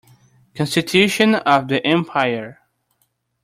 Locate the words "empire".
1.85-2.57